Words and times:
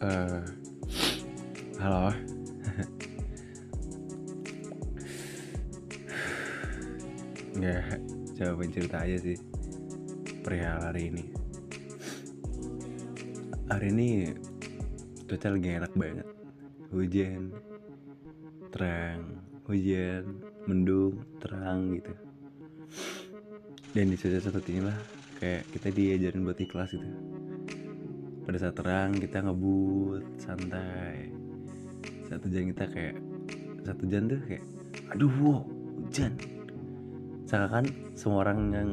Eh, 0.00 0.40
halo. 1.76 2.08
Nggak, 7.60 8.00
coba 8.32 8.64
cerita 8.72 9.04
aja 9.04 9.20
sih 9.20 9.36
perihal 10.40 10.80
hari 10.88 11.12
ini. 11.12 11.28
Hari 13.68 13.92
ini 13.92 14.32
cuaca 15.28 15.52
lagi 15.52 15.68
enak 15.68 15.92
banget. 15.92 16.24
Hujan, 16.96 17.52
terang, 18.72 19.44
hujan, 19.68 20.24
mendung, 20.64 21.20
terang 21.44 22.00
gitu. 22.00 22.16
Dan 23.92 24.08
di 24.08 24.16
cuaca 24.16 24.40
seperti 24.40 24.80
inilah 24.80 24.96
kayak 25.44 25.68
kita 25.76 25.92
diajarin 25.92 26.48
buat 26.48 26.56
ikhlas 26.56 26.96
gitu. 26.96 27.39
Pada 28.50 28.66
saat 28.66 28.82
terang 28.82 29.14
kita 29.14 29.46
ngebut, 29.46 30.26
santai. 30.42 31.30
Saat 32.26 32.42
hujan 32.42 32.74
kita 32.74 32.82
kayak 32.90 33.14
satu 33.86 34.10
hujan 34.10 34.26
tuh 34.26 34.42
kayak 34.42 34.66
aduh 35.14 35.30
wow, 35.38 35.62
hujan. 36.02 36.34
Seakan 37.46 37.86
semua 38.18 38.42
orang 38.42 38.58
yang 38.74 38.88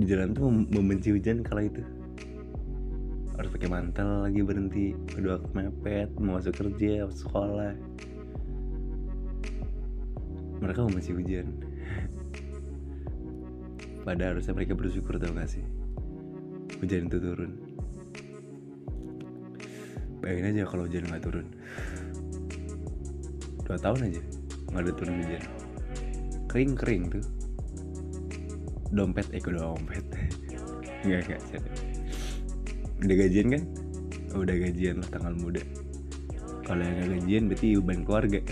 di 0.00 0.08
jalan 0.08 0.32
tuh 0.32 0.48
mem- 0.48 0.64
membenci 0.72 1.12
hujan 1.12 1.44
kala 1.44 1.68
itu. 1.68 1.84
Harus 3.36 3.52
pakai 3.52 3.68
mantel 3.68 4.24
lagi 4.24 4.40
berhenti 4.40 4.96
kedua 5.12 5.44
mepet 5.52 6.08
mau 6.16 6.40
masuk 6.40 6.56
kerja 6.56 7.04
masuk 7.04 7.28
sekolah. 7.28 7.76
Mereka 10.64 10.88
membenci 10.88 11.12
hujan. 11.12 11.52
Pada 14.08 14.32
harusnya 14.32 14.56
mereka 14.56 14.72
bersyukur 14.72 15.20
tau 15.20 15.36
gak 15.36 15.52
sih? 15.52 15.64
Hujan 16.80 17.12
itu 17.12 17.20
turun 17.20 17.67
bayangin 20.20 20.52
aja 20.54 20.62
kalau 20.68 20.84
hujan 20.86 21.04
nggak 21.06 21.22
turun. 21.22 21.46
Dua 23.64 23.78
tahun 23.78 24.00
aja 24.10 24.22
nggak 24.68 24.82
ada 24.84 24.92
turun 24.94 25.16
hujan. 25.22 25.42
Kering 26.48 26.72
kering 26.76 27.02
tuh. 27.12 27.24
Dompet 28.88 29.26
eh 29.36 29.40
kok 29.40 29.52
dompet? 29.52 30.04
Nggak 31.06 31.20
nggak 31.30 31.40
udah 32.98 33.14
gajian 33.14 33.46
kan? 33.54 33.62
Oh, 34.34 34.42
udah 34.42 34.56
gajian 34.58 34.98
lah 34.98 35.08
tanggal 35.14 35.34
muda. 35.38 35.62
Kalau 36.66 36.82
yang 36.82 36.96
nggak 36.98 37.10
gajian 37.14 37.42
berarti 37.46 37.66
beban 37.78 38.00
keluarga. 38.02 38.40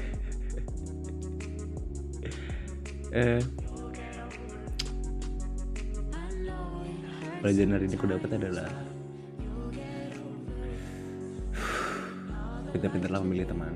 Eh. 3.16 3.40
Pelajaran 7.40 7.72
hari 7.72 7.88
ini 7.88 7.96
aku 7.96 8.12
dapat 8.12 8.30
adalah 8.36 8.68
pintar-pintarlah 12.76 13.24
memilih 13.24 13.46
teman. 13.48 13.74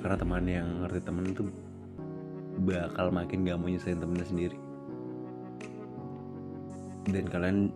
Karena 0.00 0.16
teman 0.16 0.44
yang 0.48 0.68
ngerti 0.84 1.00
temen 1.04 1.24
itu 1.28 1.42
bakal 2.64 3.12
makin 3.12 3.44
gak 3.44 3.60
mau 3.60 3.68
nyusahin 3.68 4.00
temennya 4.00 4.26
sendiri. 4.26 4.58
Dan 7.04 7.28
kalian 7.28 7.68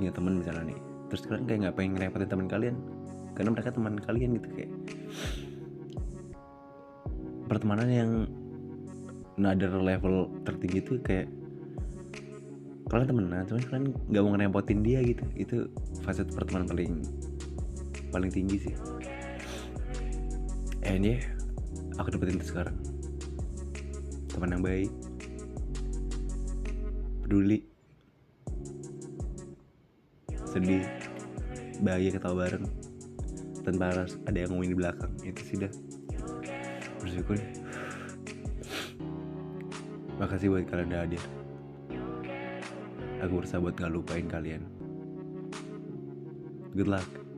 punya 0.00 0.16
temen 0.16 0.40
misalnya 0.40 0.72
nih 0.72 0.80
terus 1.12 1.28
kalian 1.28 1.44
kayak 1.44 1.60
nggak 1.60 1.76
pengen 1.76 1.92
ngerepotin 2.00 2.30
teman 2.32 2.48
kalian 2.48 2.76
karena 3.36 3.50
mereka 3.52 3.68
teman 3.68 3.94
kalian 4.00 4.30
gitu 4.40 4.48
kayak 4.56 4.72
pertemanan 7.52 7.88
yang 7.92 8.10
another 9.36 9.76
level 9.76 10.32
tertinggi 10.48 10.80
tuh 10.80 10.96
kayak 11.04 11.28
kalian 12.90 13.06
temenan 13.06 13.46
cuman 13.46 13.62
kalian 13.70 13.84
nggak 14.10 14.22
mau 14.26 14.30
ngerepotin 14.34 14.82
dia 14.82 14.98
gitu. 15.06 15.22
Itu 15.38 15.56
fase 16.02 16.26
pertemanan 16.26 16.66
paling 16.66 16.92
paling 18.10 18.30
tinggi 18.34 18.66
sih. 18.66 18.74
And 20.82 21.06
yeah 21.06 21.22
aku 22.00 22.16
dapetin 22.16 22.40
itu 22.40 22.48
sekarang. 22.48 22.76
Teman 24.32 24.56
yang 24.56 24.64
baik. 24.64 24.90
Peduli. 27.20 27.60
Sedih. 30.48 30.88
Bahagia 31.84 32.16
ketawa 32.16 32.48
bareng. 32.48 32.64
Tanpa 33.60 33.92
harus 33.92 34.16
ada 34.24 34.40
yang 34.40 34.50
ngomongin 34.56 34.72
di 34.72 34.78
belakang. 34.80 35.12
Itu 35.20 35.40
sih 35.44 35.56
dah. 35.60 35.72
Bersyukur. 37.04 37.36
Makasih 40.16 40.48
buat 40.52 40.64
kalian 40.68 40.88
udah 40.92 41.00
hadir 41.04 41.22
aku 43.20 43.44
berusaha 43.44 43.60
buat 43.60 43.76
gak 43.76 43.92
lupain 43.92 44.26
kalian. 44.26 44.64
Good 46.74 46.88
luck 46.88 47.29